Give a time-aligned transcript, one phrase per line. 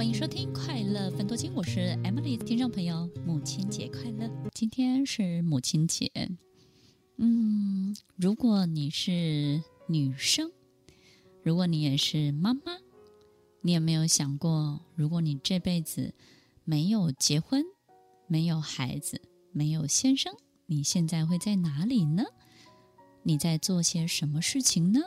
[0.00, 2.38] 欢迎收听《快乐分多金》，我是 Emily。
[2.38, 4.30] 听众朋友，母亲节快乐！
[4.54, 6.10] 今天是母亲节。
[7.18, 10.50] 嗯，如果你是女生，
[11.42, 12.78] 如果你也是妈妈，
[13.60, 16.14] 你有没有想过，如果你这辈子
[16.64, 17.62] 没有结婚，
[18.26, 19.20] 没有孩子，
[19.52, 22.24] 没有先生，你现在会在哪里呢？
[23.22, 25.00] 你在做些什么事情呢？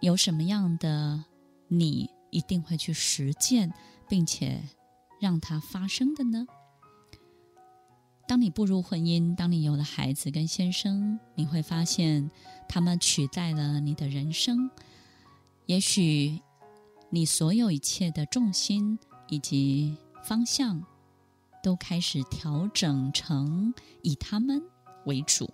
[0.00, 1.26] 有什么样的
[1.68, 3.72] 你一定会去实践，
[4.08, 4.60] 并且
[5.20, 6.44] 让它发生的呢？
[8.26, 12.28] 当你步入婚姻，当你有了孩子跟先生，你会发现
[12.68, 14.68] 他们取代了你的人生。
[15.66, 16.40] 也许
[17.08, 20.84] 你所有一切的重心以及方向
[21.62, 23.72] 都开始调整成
[24.02, 24.60] 以他们
[25.04, 25.48] 为主，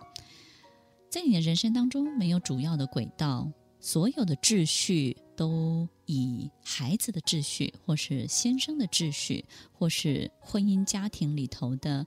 [1.09, 3.51] 在你的人生当中没有主要的轨道。
[3.83, 12.05] 所有的秩序都以孩子的秩序，或是先生的秩序，或是婚姻家庭里头的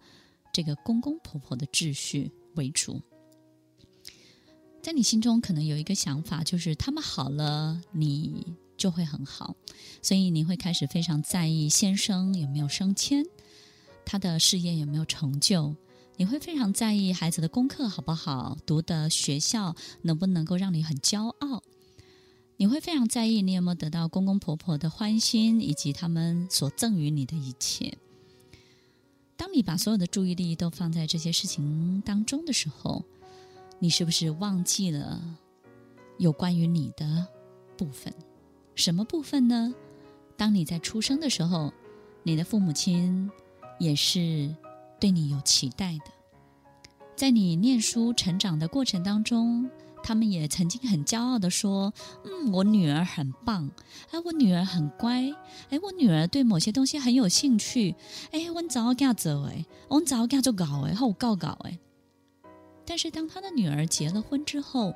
[0.53, 3.01] 这个公公婆婆的秩序为主。
[4.83, 9.57] 在你心中可能有一个想法，就是他们好了，你就会很好，
[10.03, 13.25] 所以你会开始非常在意先生有没有升迁，
[14.05, 15.75] 他的事业有没有成就。
[16.17, 21.63] 你会非常在意孩子的功课好不好，读的学校能不能够让你很骄傲？
[22.57, 27.99] 你会非常在意你有没有得到公公婆婆的欢心，以及他们所赠予你的一切。
[29.37, 33.05] 当你把所有的注意力都放在这些事情当中的时候，
[33.79, 35.23] 你是不是忘记了
[36.19, 37.27] 有关于你的
[37.77, 38.13] 部分？
[38.75, 39.75] 什么部分呢？
[40.37, 41.73] 当你在出生的时候，
[42.23, 43.31] 你的父母亲
[43.79, 44.55] 也是。
[45.01, 46.05] 对你有期待的，
[47.15, 49.69] 在你念书成长的过程当中，
[50.07, 51.91] 他们也曾经很骄傲地说
[52.25, 53.71] ：“嗯，我女儿很棒，
[54.11, 55.33] 哎，我女儿很乖，
[55.71, 57.97] 哎，我女儿对某些东西很有兴趣，
[58.31, 61.79] 哎，我早要给她走，哎，我早要给她做搞，哎，好搞搞，哎。”
[62.85, 64.95] 但是当他的女儿结了婚之后，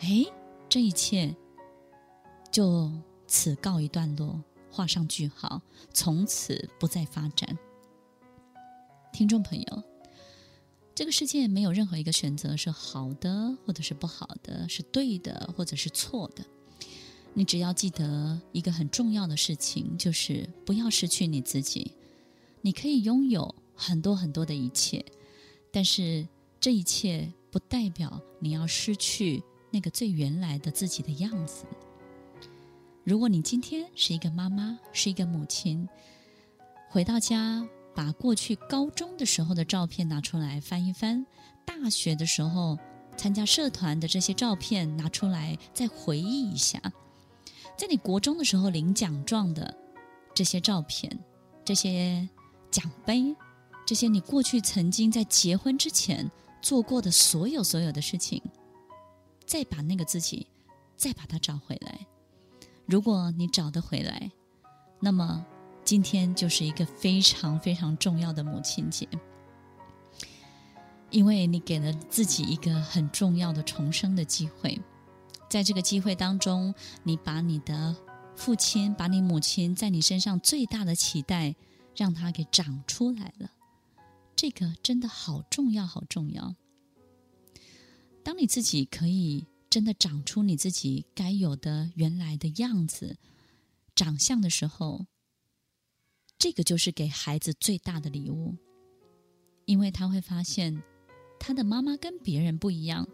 [0.00, 0.24] 哎，
[0.66, 1.36] 这一切
[2.50, 2.90] 就
[3.26, 5.60] 此告一段落，画上句号，
[5.92, 7.46] 从此不再发展。
[9.12, 9.82] 听众朋友，
[10.98, 16.44] 这个世界没有任何一个选择是好的，或者是不好的，是对的，或者是错的。
[17.34, 21.92] 你只要记得一个很重要的事情，就是不要失去你自己。
[22.62, 25.04] 你可以拥有很多很多的一切，
[25.70, 26.26] 但是
[26.58, 31.64] 这一切不代表你要失去那个最原来的自己的样子。
[33.04, 35.88] 如果你今天是一个妈妈，是一个母亲，
[36.90, 37.64] 回到家。
[37.98, 41.26] 把过去高中的时候的照片拿出来翻一翻，
[41.66, 42.78] 大学的时候
[43.16, 46.80] 参加社团的这些照片拿出来再回忆一下，
[47.76, 49.76] 在你国中的时候领奖状的
[50.32, 51.10] 这些照片、
[51.64, 52.28] 这些
[52.70, 53.34] 奖杯、
[53.84, 56.30] 这些你过去曾经在结婚之前
[56.62, 58.40] 做过的所有所有的事情，
[59.44, 60.46] 再把那个自己
[60.96, 62.06] 再把它找回来。
[62.86, 64.30] 如果你找得回来，
[65.00, 65.44] 那么。
[65.88, 69.08] 今天就是一个非常非常重要的母亲节，
[71.08, 74.78] 因为你给了自己一个很重要的重生的机会，
[75.48, 77.96] 在这个机会当中，你把你的
[78.36, 81.56] 父亲、把你母亲在你身上最大的期待，
[81.96, 83.50] 让他给长出来了，
[84.36, 86.54] 这个真的好重要，好重要。
[88.22, 93.16] 当你自己可以真的长出你自己该有的原来的样子、
[93.94, 95.06] 长相的时候。
[96.38, 98.54] 这个就是给孩子最大的礼物，
[99.64, 100.80] 因为他会发现
[101.40, 103.08] 他的妈妈跟别人不一样，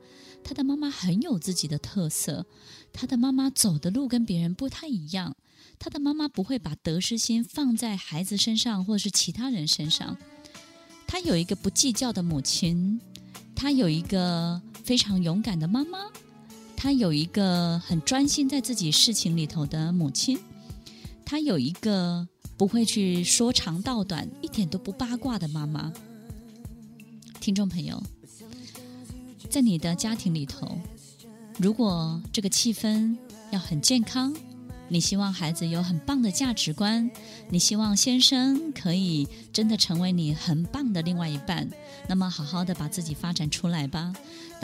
[0.45, 2.45] 他的妈妈很有自己的特色，
[2.93, 5.35] 他的妈妈走的路跟别人不太一样，
[5.79, 10.19] 他的妈妈不会把得失心放在孩子身上或者是其他人身上，
[11.07, 13.01] 他有一个不计较的母亲，
[13.55, 15.99] 他有一个非常勇敢的妈妈，
[16.77, 20.39] 他有一个很专心在自己事情里头的母亲，
[21.25, 22.29] 他有一个。
[22.57, 25.93] 不会去说长道短，一点都不八卦的妈妈。
[27.41, 28.03] 听众朋友，
[29.51, 30.79] 在你的家庭里头，
[31.59, 33.17] 如果这个气氛
[33.51, 34.35] 要很健康，
[34.89, 37.11] 你希望孩子有很棒的价值观，
[37.51, 41.69] 你希望先生可以真的成为你很棒的另外一半，
[42.09, 44.13] 那么好好的把自己发展出来吧。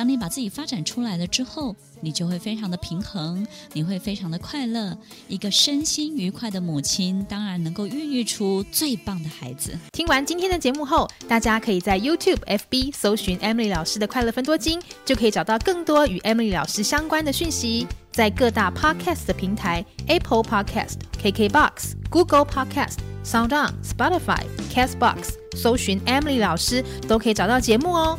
[0.01, 4.97] 当你把自己发展出来了之后，你就会非常的平衡，你会非常的快乐。
[5.29, 9.79] 一个身心愉快的母亲，当然能够孕育出最棒的孩子。
[9.93, 17.87] 听完今天的节目后，大家可以在 YouTube、FB 搜寻 Emily 老师的快乐分多金，就可以找到更多与 Emily 老师相关的讯息。
[18.11, 28.19] 在各大 Podcast 的平台 Apple Podcast、KKBox、Google Podcast、SoundOn、Spotify、Castbox 搜寻 Emily 老师，都可以找到节目哦。